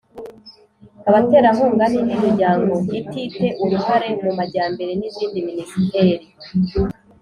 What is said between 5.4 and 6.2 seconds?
minisiteri,